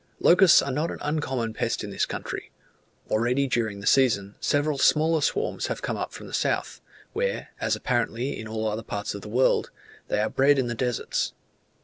Locusts 0.19 0.63
are 0.63 0.71
not 0.71 0.89
an 0.89 0.97
uncommon 1.03 1.53
pest 1.53 1.83
in 1.83 1.91
this 1.91 2.07
country: 2.07 2.49
already 3.11 3.45
during 3.45 3.81
the 3.81 3.85
season, 3.85 4.33
several 4.41 4.79
smaller 4.79 5.21
swarms 5.21 5.67
had 5.67 5.83
come 5.83 5.95
up 5.95 6.11
from 6.11 6.25
the 6.25 6.33
south, 6.33 6.81
where, 7.13 7.49
as 7.61 7.75
apparently 7.75 8.39
in 8.39 8.47
all 8.47 8.67
other 8.67 8.81
parts 8.81 9.13
of 9.13 9.21
the 9.21 9.29
world, 9.29 9.69
they 10.07 10.19
are 10.19 10.27
bred 10.31 10.57
in 10.57 10.65
the 10.65 10.73
deserts. 10.73 11.33